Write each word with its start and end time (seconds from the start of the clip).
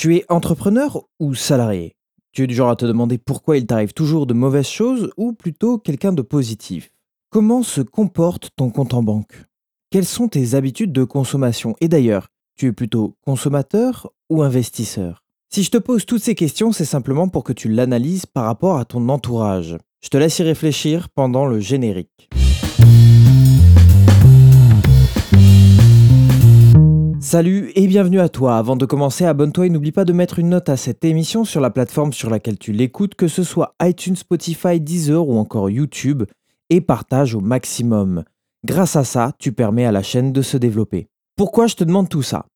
Tu 0.00 0.16
es 0.16 0.24
entrepreneur 0.30 1.04
ou 1.18 1.34
salarié? 1.34 1.94
Tu 2.32 2.42
es 2.42 2.46
du 2.46 2.54
genre 2.54 2.70
à 2.70 2.76
te 2.76 2.86
demander 2.86 3.18
pourquoi 3.18 3.58
il 3.58 3.66
t'arrive 3.66 3.92
toujours 3.92 4.26
de 4.26 4.32
mauvaises 4.32 4.66
choses 4.66 5.10
ou 5.18 5.34
plutôt 5.34 5.76
quelqu'un 5.76 6.14
de 6.14 6.22
positif? 6.22 6.88
Comment 7.28 7.62
se 7.62 7.82
comporte 7.82 8.48
ton 8.56 8.70
compte 8.70 8.94
en 8.94 9.02
banque? 9.02 9.44
Quelles 9.90 10.06
sont 10.06 10.28
tes 10.28 10.54
habitudes 10.54 10.92
de 10.92 11.04
consommation? 11.04 11.76
Et 11.82 11.88
d'ailleurs, 11.88 12.28
tu 12.56 12.68
es 12.68 12.72
plutôt 12.72 13.14
consommateur 13.26 14.10
ou 14.30 14.42
investisseur? 14.42 15.22
Si 15.52 15.64
je 15.64 15.70
te 15.70 15.76
pose 15.76 16.06
toutes 16.06 16.22
ces 16.22 16.34
questions, 16.34 16.72
c'est 16.72 16.86
simplement 16.86 17.28
pour 17.28 17.44
que 17.44 17.52
tu 17.52 17.68
l'analyses 17.68 18.24
par 18.24 18.46
rapport 18.46 18.78
à 18.78 18.86
ton 18.86 19.06
entourage. 19.10 19.76
Je 20.02 20.08
te 20.08 20.16
laisse 20.16 20.38
y 20.38 20.44
réfléchir 20.44 21.10
pendant 21.10 21.44
le 21.44 21.60
générique. 21.60 22.30
Salut 27.32 27.70
et 27.76 27.86
bienvenue 27.86 28.18
à 28.18 28.28
toi. 28.28 28.56
Avant 28.56 28.74
de 28.74 28.84
commencer, 28.84 29.24
abonne-toi 29.24 29.66
et 29.66 29.70
n'oublie 29.70 29.92
pas 29.92 30.04
de 30.04 30.12
mettre 30.12 30.40
une 30.40 30.48
note 30.48 30.68
à 30.68 30.76
cette 30.76 31.04
émission 31.04 31.44
sur 31.44 31.60
la 31.60 31.70
plateforme 31.70 32.12
sur 32.12 32.28
laquelle 32.28 32.58
tu 32.58 32.72
l'écoutes, 32.72 33.14
que 33.14 33.28
ce 33.28 33.44
soit 33.44 33.76
iTunes, 33.80 34.16
Spotify, 34.16 34.80
Deezer 34.80 35.28
ou 35.28 35.38
encore 35.38 35.70
YouTube, 35.70 36.24
et 36.70 36.80
partage 36.80 37.36
au 37.36 37.40
maximum. 37.40 38.24
Grâce 38.64 38.96
à 38.96 39.04
ça, 39.04 39.30
tu 39.38 39.52
permets 39.52 39.84
à 39.84 39.92
la 39.92 40.02
chaîne 40.02 40.32
de 40.32 40.42
se 40.42 40.56
développer. 40.56 41.06
Pourquoi 41.36 41.68
je 41.68 41.76
te 41.76 41.84
demande 41.84 42.08
tout 42.08 42.24
ça? 42.24 42.46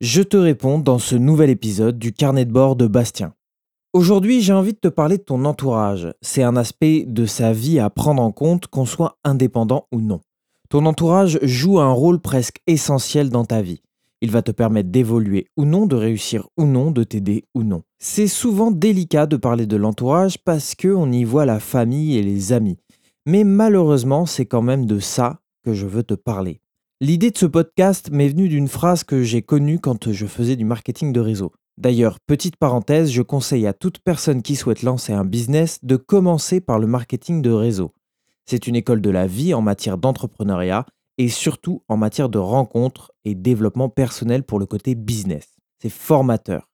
Je 0.00 0.22
te 0.22 0.36
réponds 0.36 0.80
dans 0.80 0.98
ce 0.98 1.14
nouvel 1.14 1.48
épisode 1.48 2.00
du 2.00 2.12
carnet 2.12 2.44
de 2.44 2.52
bord 2.52 2.74
de 2.74 2.88
Bastien. 2.88 3.34
Aujourd'hui, 3.92 4.40
j'ai 4.40 4.52
envie 4.52 4.72
de 4.72 4.80
te 4.80 4.88
parler 4.88 5.18
de 5.18 5.22
ton 5.22 5.44
entourage. 5.44 6.08
C'est 6.22 6.42
un 6.42 6.56
aspect 6.56 7.04
de 7.06 7.24
sa 7.24 7.52
vie 7.52 7.78
à 7.78 7.88
prendre 7.88 8.20
en 8.20 8.32
compte, 8.32 8.66
qu'on 8.66 8.84
soit 8.84 9.16
indépendant 9.22 9.86
ou 9.92 10.00
non. 10.00 10.22
Ton 10.70 10.86
entourage 10.86 11.38
joue 11.42 11.78
un 11.78 11.92
rôle 11.92 12.18
presque 12.18 12.58
essentiel 12.66 13.30
dans 13.30 13.44
ta 13.44 13.62
vie. 13.62 13.80
Il 14.20 14.30
va 14.30 14.42
te 14.42 14.52
permettre 14.52 14.90
d'évoluer 14.90 15.46
ou 15.56 15.64
non, 15.64 15.86
de 15.86 15.96
réussir 15.96 16.48
ou 16.56 16.64
non, 16.64 16.90
de 16.90 17.04
t'aider 17.04 17.44
ou 17.54 17.62
non. 17.62 17.82
C'est 17.98 18.26
souvent 18.26 18.70
délicat 18.70 19.26
de 19.26 19.36
parler 19.36 19.66
de 19.66 19.76
l'entourage 19.76 20.38
parce 20.38 20.74
qu'on 20.74 21.10
y 21.12 21.24
voit 21.24 21.46
la 21.46 21.60
famille 21.60 22.16
et 22.16 22.22
les 22.22 22.52
amis. 22.52 22.78
Mais 23.26 23.44
malheureusement, 23.44 24.26
c'est 24.26 24.46
quand 24.46 24.62
même 24.62 24.86
de 24.86 24.98
ça 24.98 25.40
que 25.64 25.74
je 25.74 25.86
veux 25.86 26.02
te 26.02 26.14
parler. 26.14 26.60
L'idée 27.00 27.30
de 27.30 27.38
ce 27.38 27.46
podcast 27.46 28.10
m'est 28.10 28.28
venue 28.28 28.48
d'une 28.48 28.68
phrase 28.68 29.04
que 29.04 29.22
j'ai 29.22 29.42
connue 29.42 29.78
quand 29.78 30.12
je 30.12 30.26
faisais 30.26 30.56
du 30.56 30.64
marketing 30.64 31.12
de 31.12 31.20
réseau. 31.20 31.52
D'ailleurs, 31.76 32.20
petite 32.20 32.56
parenthèse, 32.56 33.10
je 33.10 33.22
conseille 33.22 33.66
à 33.66 33.72
toute 33.72 33.98
personne 33.98 34.42
qui 34.42 34.54
souhaite 34.54 34.82
lancer 34.82 35.12
un 35.12 35.24
business 35.24 35.80
de 35.82 35.96
commencer 35.96 36.60
par 36.60 36.78
le 36.78 36.86
marketing 36.86 37.42
de 37.42 37.50
réseau. 37.50 37.92
C'est 38.46 38.66
une 38.66 38.76
école 38.76 39.00
de 39.00 39.10
la 39.10 39.26
vie 39.26 39.54
en 39.54 39.60
matière 39.60 39.98
d'entrepreneuriat 39.98 40.86
et 41.18 41.28
surtout 41.28 41.82
en 41.88 41.96
matière 41.96 42.28
de 42.28 42.38
rencontres 42.38 43.12
et 43.24 43.34
développement 43.34 43.88
personnel 43.88 44.42
pour 44.42 44.58
le 44.58 44.66
côté 44.66 44.94
business. 44.94 45.56
C'est 45.80 45.90
formateur. 45.90 46.70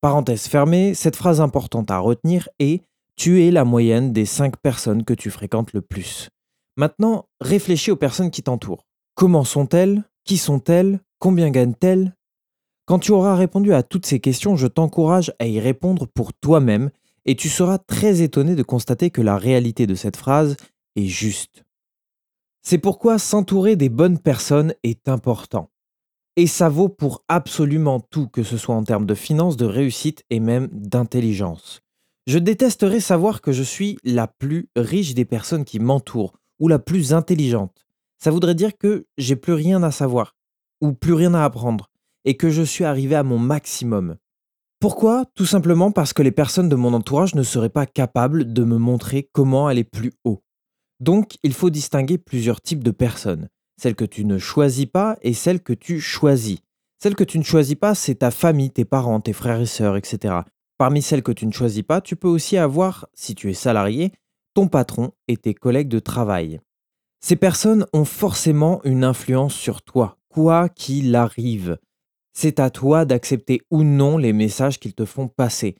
Parenthèse 0.00 0.46
fermée, 0.46 0.94
cette 0.94 1.16
phrase 1.16 1.40
importante 1.40 1.90
à 1.90 1.98
retenir 1.98 2.48
est 2.58 2.82
tu 3.16 3.42
es 3.42 3.50
la 3.50 3.64
moyenne 3.64 4.12
des 4.12 4.24
5 4.24 4.56
personnes 4.56 5.04
que 5.04 5.14
tu 5.14 5.30
fréquentes 5.30 5.72
le 5.72 5.82
plus. 5.82 6.28
Maintenant, 6.76 7.28
réfléchis 7.40 7.90
aux 7.90 7.96
personnes 7.96 8.30
qui 8.30 8.42
t'entourent. 8.42 8.86
Comment 9.14 9.44
sont-elles? 9.44 10.02
Qui 10.24 10.38
sont-elles? 10.38 11.00
Combien 11.18 11.50
gagnent-elles? 11.50 12.16
Quand 12.86 12.98
tu 12.98 13.12
auras 13.12 13.36
répondu 13.36 13.74
à 13.74 13.82
toutes 13.82 14.06
ces 14.06 14.18
questions, 14.18 14.56
je 14.56 14.66
t'encourage 14.66 15.32
à 15.38 15.46
y 15.46 15.60
répondre 15.60 16.06
pour 16.06 16.32
toi-même 16.32 16.90
et 17.24 17.36
tu 17.36 17.48
seras 17.48 17.78
très 17.78 18.22
étonné 18.22 18.56
de 18.56 18.62
constater 18.62 19.10
que 19.10 19.22
la 19.22 19.36
réalité 19.36 19.86
de 19.86 19.94
cette 19.94 20.16
phrase 20.16 20.56
est 20.96 21.06
juste. 21.06 21.64
C'est 22.62 22.78
pourquoi 22.78 23.18
s'entourer 23.18 23.74
des 23.74 23.88
bonnes 23.88 24.18
personnes 24.18 24.74
est 24.84 25.08
important. 25.08 25.70
Et 26.36 26.46
ça 26.46 26.68
vaut 26.68 26.88
pour 26.88 27.24
absolument 27.28 27.98
tout, 27.98 28.28
que 28.28 28.44
ce 28.44 28.56
soit 28.56 28.76
en 28.76 28.84
termes 28.84 29.04
de 29.04 29.16
finances, 29.16 29.56
de 29.56 29.66
réussite 29.66 30.24
et 30.30 30.38
même 30.38 30.68
d'intelligence. 30.72 31.80
Je 32.28 32.38
détesterais 32.38 33.00
savoir 33.00 33.40
que 33.40 33.50
je 33.50 33.64
suis 33.64 33.98
la 34.04 34.28
plus 34.28 34.70
riche 34.76 35.14
des 35.14 35.24
personnes 35.24 35.64
qui 35.64 35.80
m'entourent, 35.80 36.38
ou 36.60 36.68
la 36.68 36.78
plus 36.78 37.12
intelligente. 37.12 37.84
Ça 38.18 38.30
voudrait 38.30 38.54
dire 38.54 38.78
que 38.78 39.06
j'ai 39.18 39.34
plus 39.34 39.54
rien 39.54 39.82
à 39.82 39.90
savoir, 39.90 40.36
ou 40.80 40.92
plus 40.92 41.14
rien 41.14 41.34
à 41.34 41.44
apprendre, 41.44 41.90
et 42.24 42.36
que 42.36 42.48
je 42.48 42.62
suis 42.62 42.84
arrivé 42.84 43.16
à 43.16 43.24
mon 43.24 43.38
maximum. 43.38 44.16
Pourquoi? 44.78 45.24
Tout 45.34 45.46
simplement 45.46 45.90
parce 45.90 46.12
que 46.12 46.22
les 46.22 46.30
personnes 46.30 46.68
de 46.68 46.76
mon 46.76 46.94
entourage 46.94 47.34
ne 47.34 47.42
seraient 47.42 47.68
pas 47.68 47.86
capables 47.86 48.52
de 48.52 48.62
me 48.62 48.78
montrer 48.78 49.28
comment 49.32 49.66
aller 49.66 49.84
plus 49.84 50.12
haut. 50.24 50.44
Donc, 51.02 51.36
il 51.42 51.52
faut 51.52 51.68
distinguer 51.68 52.16
plusieurs 52.16 52.60
types 52.60 52.84
de 52.84 52.92
personnes. 52.92 53.48
Celles 53.76 53.96
que 53.96 54.04
tu 54.04 54.24
ne 54.24 54.38
choisis 54.38 54.86
pas 54.86 55.16
et 55.22 55.34
celles 55.34 55.60
que 55.60 55.72
tu 55.72 55.98
choisis. 55.98 56.60
Celles 57.02 57.16
que 57.16 57.24
tu 57.24 57.40
ne 57.40 57.42
choisis 57.42 57.74
pas, 57.74 57.96
c'est 57.96 58.14
ta 58.20 58.30
famille, 58.30 58.70
tes 58.70 58.84
parents, 58.84 59.18
tes 59.18 59.32
frères 59.32 59.60
et 59.60 59.66
sœurs, 59.66 59.96
etc. 59.96 60.36
Parmi 60.78 61.02
celles 61.02 61.24
que 61.24 61.32
tu 61.32 61.44
ne 61.44 61.50
choisis 61.50 61.82
pas, 61.82 62.00
tu 62.00 62.14
peux 62.14 62.28
aussi 62.28 62.56
avoir, 62.56 63.08
si 63.14 63.34
tu 63.34 63.50
es 63.50 63.54
salarié, 63.54 64.12
ton 64.54 64.68
patron 64.68 65.10
et 65.26 65.36
tes 65.36 65.54
collègues 65.54 65.88
de 65.88 65.98
travail. 65.98 66.60
Ces 67.20 67.34
personnes 67.34 67.84
ont 67.92 68.04
forcément 68.04 68.80
une 68.84 69.02
influence 69.02 69.54
sur 69.54 69.82
toi, 69.82 70.18
quoi 70.28 70.68
qu'il 70.68 71.16
arrive. 71.16 71.78
C'est 72.32 72.60
à 72.60 72.70
toi 72.70 73.04
d'accepter 73.06 73.60
ou 73.72 73.82
non 73.82 74.18
les 74.18 74.32
messages 74.32 74.78
qu'ils 74.78 74.94
te 74.94 75.04
font 75.04 75.26
passer 75.26 75.74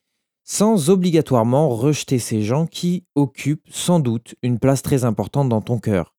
sans 0.45 0.91
obligatoirement 0.91 1.69
rejeter 1.69 2.19
ces 2.19 2.43
gens 2.43 2.67
qui 2.67 3.05
occupent 3.15 3.69
sans 3.71 4.01
doute 4.01 4.35
une 4.43 4.59
place 4.59 4.83
très 4.83 5.05
importante 5.05 5.49
dans 5.49 5.61
ton 5.61 5.79
cœur. 5.79 6.15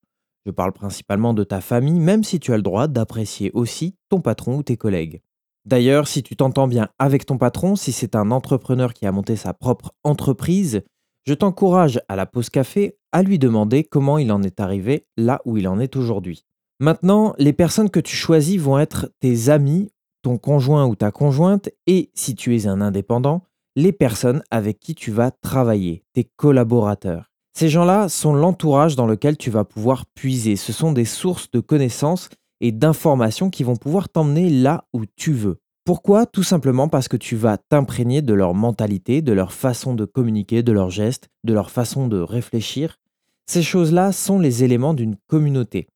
Je 0.45 0.51
parle 0.51 0.73
principalement 0.73 1.34
de 1.34 1.44
ta 1.44 1.61
famille, 1.61 2.00
même 2.00 2.23
si 2.23 2.39
tu 2.39 2.53
as 2.53 2.57
le 2.57 2.63
droit 2.63 2.88
d'apprécier 2.88 3.51
aussi 3.53 3.95
ton 4.09 4.19
patron 4.19 4.57
ou 4.57 4.63
tes 4.63 4.78
collègues. 4.78 5.22
D'ailleurs, 5.66 6.07
si 6.07 6.23
tu 6.23 6.35
t'entends 6.35 6.67
bien 6.67 6.89
avec 7.00 7.25
ton 7.25 7.38
patron, 7.38 7.78
si 7.78 7.94
c'est 7.94 8.16
un 8.16 8.31
entrepreneur 8.31 8.94
qui 8.94 9.06
a 9.06 9.12
monté 9.13 9.38
sa 9.38 9.53
propre 9.53 9.94
entreprise, 10.03 10.81
je 11.25 11.33
t'encourage 11.33 12.01
à 12.09 12.17
la 12.17 12.25
pause 12.25 12.50
café 12.50 12.97
à 13.13 13.23
lui 13.23 13.39
demander 13.39 13.85
comment 13.85 14.17
il 14.17 14.31
en 14.31 14.44
est 14.44 14.59
arrivé 14.59 15.06
là 15.16 15.41
où 15.45 15.56
il 15.57 15.69
en 15.69 15.79
est 15.79 15.95
aujourd'hui. 15.95 16.44
Maintenant, 16.81 17.33
les 17.38 17.53
personnes 17.53 17.89
que 17.89 18.01
tu 18.01 18.16
choisis 18.16 18.59
vont 18.59 18.78
être 18.78 19.09
tes 19.22 19.47
amis, 19.47 19.89
ton 20.22 20.38
conjoint 20.38 20.85
ou 20.85 20.95
ta 20.95 21.12
conjointe, 21.12 21.69
et 21.88 22.12
si 22.13 22.35
tu 22.35 22.57
es 22.57 22.67
un 22.67 22.81
indépendant, 22.81 23.44
les 23.75 23.91
personnes 23.91 24.44
avec 24.51 24.79
qui 24.79 24.95
tu 24.95 25.11
vas 25.11 25.31
travailler, 25.31 26.03
tes 26.13 26.29
collaborateurs. 26.35 27.31
Ces 27.56 27.69
gens-là 27.69 28.09
sont 28.09 28.34
l'entourage 28.34 28.95
dans 28.95 29.06
lequel 29.06 29.38
tu 29.38 29.50
vas 29.50 29.63
pouvoir 29.63 30.06
puiser. 30.07 30.56
Ce 30.56 30.73
sont 30.73 30.91
des 30.91 31.06
sources 31.06 31.51
de 31.51 31.59
connaissances 31.59 32.29
et 32.62 32.72
d'informations 32.72 33.50
qui 33.50 33.63
vont 33.63 33.75
pouvoir 33.75 34.09
t'emmener 34.09 34.50
là 34.50 34.85
où 34.94 35.06
tu 35.16 35.33
veux. 35.33 35.59
Pourquoi? 35.85 36.25
Tout 36.25 36.44
simplement 36.44 36.88
parce 36.88 37.07
que 37.07 37.17
tu 37.17 37.35
vas 37.35 37.57
t'imprégner 37.57 38.22
de 38.22 38.33
leur 38.33 38.53
mentalité, 38.53 39.22
de 39.22 39.33
leur 39.33 39.51
façon 39.51 39.95
de 39.95 40.06
communiquer, 40.06 40.63
de 40.63 40.72
leurs 40.72 40.89
gestes, 40.89 41.29
de 41.44 41.53
leur 41.53 41.69
façon 41.69 42.07
de 42.07 42.19
réfléchir. 42.19 43.00
Ces 43.45 43.62
choses-là 43.62 44.13
sont 44.13 44.39
les 44.39 44.63
éléments 44.63 44.94
d'une 44.94 45.17
communauté. 45.28 45.88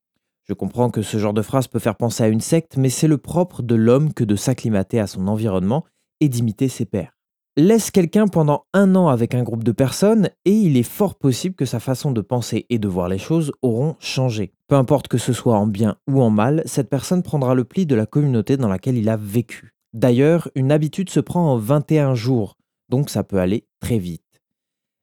Je 0.44 0.54
comprends 0.54 0.90
que 0.90 1.02
ce 1.02 1.18
genre 1.18 1.34
de 1.34 1.42
phrase 1.42 1.68
peut 1.68 1.80
faire 1.80 1.96
penser 1.96 2.24
à 2.24 2.28
une 2.28 2.42
secte, 2.42 2.78
mais 2.78 2.90
c'est 2.90 3.08
le 3.08 3.18
propre 3.18 3.64
de 3.64 3.76
l'homme 3.76 4.14
que 4.14 4.24
de 4.24 4.36
s'acclimater 4.36 5.00
à 5.00 5.08
son 5.08 5.28
environnement 5.28 5.86
et 6.20 6.30
d'imiter 6.30 6.68
ses 6.68 6.86
pairs. 6.86 7.17
Laisse 7.60 7.90
quelqu'un 7.90 8.28
pendant 8.28 8.68
un 8.76 8.96
an 8.96 9.08
avec 9.08 9.34
un 9.34 9.42
groupe 9.42 9.64
de 9.64 9.72
personnes 9.72 10.30
et 10.46 10.52
il 10.52 10.78
est 10.78 10.84
fort 10.84 11.16
possible 11.16 11.56
que 11.56 11.66
sa 11.66 11.80
façon 11.80 12.12
de 12.12 12.22
penser 12.22 12.68
et 12.70 12.78
de 12.78 12.88
voir 12.88 13.10
les 13.10 13.18
choses 13.18 13.52
auront 13.64 13.96
changé. 13.98 14.54
Peu 14.68 14.76
importe 14.76 15.08
que 15.08 15.18
ce 15.18 15.34
soit 15.34 15.58
en 15.58 15.66
bien 15.66 15.96
ou 16.08 16.22
en 16.22 16.30
mal, 16.30 16.62
cette 16.68 16.88
personne 16.88 17.24
prendra 17.24 17.56
le 17.56 17.64
pli 17.64 17.88
de 17.88 17.96
la 17.96 18.06
communauté 18.06 18.58
dans 18.58 18.68
laquelle 18.68 18.96
il 18.96 19.10
a 19.10 19.18
vécu. 19.18 19.74
D'ailleurs, 19.94 20.52
une 20.54 20.72
habitude 20.72 21.10
se 21.10 21.20
prend 21.20 21.52
en 21.52 21.58
21 21.58 22.14
jours, 22.14 22.58
donc 22.90 23.10
ça 23.10 23.24
peut 23.24 23.40
aller 23.40 23.66
très 23.80 23.98
vite. 23.98 24.22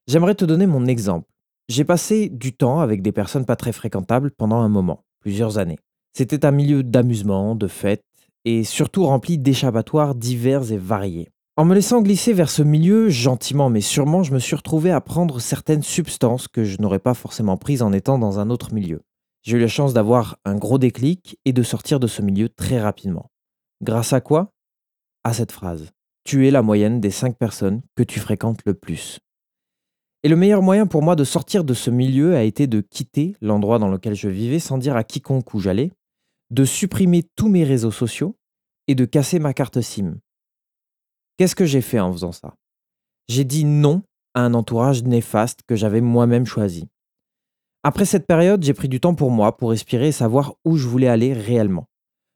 J'aimerais 0.06 0.36
te 0.36 0.44
donner 0.44 0.68
mon 0.68 0.86
exemple. 0.86 1.26
J'ai 1.68 1.84
passé 1.84 2.28
du 2.28 2.52
temps 2.52 2.78
avec 2.78 3.02
des 3.02 3.10
personnes 3.10 3.46
pas 3.46 3.56
très 3.56 3.72
fréquentables 3.72 4.30
pendant 4.30 4.60
un 4.60 4.68
moment, 4.68 5.02
plusieurs 5.18 5.58
années. 5.58 5.80
C'était 6.12 6.46
un 6.46 6.52
milieu 6.52 6.84
d'amusement, 6.84 7.56
de 7.56 7.66
fêtes, 7.66 8.04
et 8.44 8.62
surtout 8.62 9.06
rempli 9.06 9.38
d'échappatoires 9.38 10.14
divers 10.14 10.70
et 10.70 10.78
variés. 10.78 11.30
En 11.56 11.64
me 11.64 11.74
laissant 11.76 12.02
glisser 12.02 12.32
vers 12.32 12.50
ce 12.50 12.62
milieu, 12.62 13.08
gentiment 13.08 13.70
mais 13.70 13.80
sûrement, 13.80 14.24
je 14.24 14.34
me 14.34 14.40
suis 14.40 14.56
retrouvé 14.56 14.90
à 14.90 15.00
prendre 15.00 15.38
certaines 15.38 15.84
substances 15.84 16.48
que 16.48 16.64
je 16.64 16.82
n'aurais 16.82 16.98
pas 16.98 17.14
forcément 17.14 17.56
prises 17.56 17.82
en 17.82 17.92
étant 17.92 18.18
dans 18.18 18.40
un 18.40 18.50
autre 18.50 18.74
milieu. 18.74 19.02
J'ai 19.42 19.58
eu 19.58 19.60
la 19.60 19.68
chance 19.68 19.94
d'avoir 19.94 20.36
un 20.44 20.56
gros 20.56 20.78
déclic 20.78 21.38
et 21.44 21.52
de 21.52 21.62
sortir 21.62 22.00
de 22.00 22.08
ce 22.08 22.22
milieu 22.22 22.48
très 22.48 22.80
rapidement. 22.80 23.30
Grâce 23.82 24.12
à 24.12 24.20
quoi? 24.20 24.52
À 25.22 25.32
cette 25.32 25.52
phrase. 25.52 25.92
Tu 26.24 26.48
es 26.48 26.50
la 26.50 26.62
moyenne 26.62 27.00
des 27.00 27.12
5 27.12 27.38
personnes 27.38 27.82
que 27.94 28.02
tu 28.02 28.18
fréquentes 28.18 28.64
le 28.66 28.74
plus. 28.74 29.20
Et 30.24 30.28
le 30.28 30.36
meilleur 30.36 30.60
moyen 30.60 30.88
pour 30.88 31.02
moi 31.02 31.14
de 31.14 31.22
sortir 31.22 31.62
de 31.62 31.74
ce 31.74 31.90
milieu 31.90 32.34
a 32.34 32.42
été 32.42 32.66
de 32.66 32.80
quitter 32.80 33.36
l'endroit 33.40 33.78
dans 33.78 33.88
lequel 33.88 34.16
je 34.16 34.28
vivais 34.28 34.58
sans 34.58 34.78
dire 34.78 34.96
à 34.96 35.04
quiconque 35.04 35.54
où 35.54 35.60
j'allais, 35.60 35.92
de 36.50 36.64
supprimer 36.64 37.22
tous 37.36 37.48
mes 37.48 37.62
réseaux 37.62 37.92
sociaux 37.92 38.36
et 38.88 38.96
de 38.96 39.04
casser 39.04 39.38
ma 39.38 39.54
carte 39.54 39.80
SIM. 39.80 40.16
Qu'est-ce 41.36 41.56
que 41.56 41.66
j'ai 41.66 41.80
fait 41.80 41.98
en 41.98 42.12
faisant 42.12 42.32
ça? 42.32 42.54
J'ai 43.28 43.44
dit 43.44 43.64
non 43.64 44.02
à 44.34 44.42
un 44.42 44.54
entourage 44.54 45.02
néfaste 45.02 45.60
que 45.66 45.74
j'avais 45.74 46.00
moi-même 46.00 46.46
choisi. 46.46 46.88
Après 47.82 48.04
cette 48.04 48.26
période, 48.26 48.62
j'ai 48.62 48.72
pris 48.72 48.88
du 48.88 49.00
temps 49.00 49.14
pour 49.14 49.30
moi, 49.30 49.56
pour 49.56 49.70
respirer 49.70 50.08
et 50.08 50.12
savoir 50.12 50.54
où 50.64 50.76
je 50.76 50.86
voulais 50.86 51.08
aller 51.08 51.32
réellement. 51.32 51.88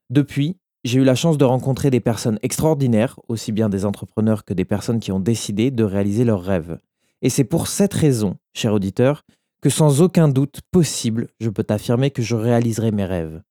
Depuis, 0.09 0.57
J'ai 0.85 0.99
eu 0.99 1.03
la 1.03 1.15
chance 1.15 1.37
de 1.37 1.43
rencontrer 1.43 1.89
des 1.89 1.99
personnes 1.99 2.39
extraordinaires, 2.41 3.19
aussi 3.27 3.51
bien 3.51 3.67
des 3.67 3.83
entrepreneurs 3.83 4.45
que 4.45 4.53
des 4.53 4.63
personnes 4.63 5.01
qui 5.01 5.11
ont 5.11 5.19
décidé 5.19 5.71
de 5.71 5.83
réaliser 5.83 6.23
leurs 6.23 6.43
rêves. 6.43 6.77
Et 7.21 7.29
c'est 7.29 7.43
pour 7.43 7.67
cette 7.67 7.93
raison, 7.93 8.37
cher 8.53 8.73
auditeur, 8.73 9.25
que 9.61 9.69
sans 9.69 10.01
aucun 10.01 10.29
doute 10.29 10.61
possible, 10.71 11.27
je 11.41 11.49
peux 11.49 11.65
t'affirmer 11.65 12.11
que 12.11 12.21
je 12.21 12.35
réaliserai 12.35 12.91
mes 12.91 13.03
rêves. 13.03 13.41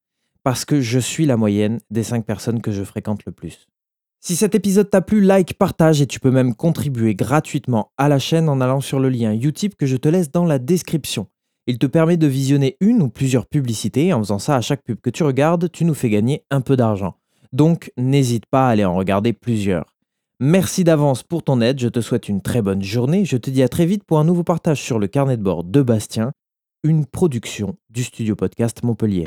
Parce 0.42 0.64
que 0.64 0.80
je 0.80 0.98
suis 0.98 1.26
la 1.26 1.36
moyenne 1.36 1.80
des 1.90 2.02
5 2.02 2.24
personnes 2.24 2.62
que 2.62 2.72
je 2.72 2.82
fréquente 2.82 3.26
le 3.26 3.32
plus. 3.32 3.68
Si 4.20 4.34
cet 4.34 4.56
épisode 4.56 4.90
t'a 4.90 5.00
plu, 5.00 5.20
like, 5.20 5.54
partage 5.54 6.02
et 6.02 6.06
tu 6.06 6.18
peux 6.18 6.32
même 6.32 6.54
contribuer 6.54 7.14
gratuitement 7.14 7.92
à 7.98 8.08
la 8.08 8.18
chaîne 8.18 8.48
en 8.48 8.60
allant 8.60 8.80
sur 8.80 8.98
le 8.98 9.08
lien 9.08 9.32
Utip 9.32 9.76
que 9.76 9.86
je 9.86 9.96
te 9.96 10.08
laisse 10.08 10.32
dans 10.32 10.44
la 10.44 10.58
description. 10.58 11.28
Il 11.68 11.78
te 11.78 11.86
permet 11.86 12.16
de 12.16 12.26
visionner 12.26 12.76
une 12.80 13.00
ou 13.00 13.10
plusieurs 13.10 13.46
publicités 13.46 14.06
et 14.06 14.12
en 14.12 14.18
faisant 14.18 14.40
ça 14.40 14.56
à 14.56 14.60
chaque 14.60 14.82
pub 14.82 15.00
que 15.00 15.10
tu 15.10 15.22
regardes, 15.22 15.70
tu 15.70 15.84
nous 15.84 15.94
fais 15.94 16.10
gagner 16.10 16.42
un 16.50 16.60
peu 16.60 16.76
d'argent. 16.76 17.14
Donc 17.52 17.92
n'hésite 17.96 18.46
pas 18.46 18.66
à 18.66 18.70
aller 18.70 18.84
en 18.84 18.96
regarder 18.96 19.32
plusieurs. 19.32 19.94
Merci 20.40 20.82
d'avance 20.82 21.22
pour 21.22 21.42
ton 21.42 21.60
aide, 21.60 21.78
je 21.78 21.88
te 21.88 22.00
souhaite 22.00 22.28
une 22.28 22.42
très 22.42 22.62
bonne 22.62 22.82
journée, 22.82 23.24
je 23.24 23.36
te 23.36 23.50
dis 23.50 23.62
à 23.62 23.68
très 23.68 23.86
vite 23.86 24.04
pour 24.04 24.18
un 24.18 24.24
nouveau 24.24 24.44
partage 24.44 24.80
sur 24.80 24.98
le 24.98 25.06
carnet 25.06 25.36
de 25.36 25.42
bord 25.42 25.62
de 25.62 25.82
Bastien, 25.82 26.32
une 26.82 27.06
production 27.06 27.76
du 27.90 28.02
studio 28.02 28.34
podcast 28.34 28.82
Montpellier. 28.82 29.26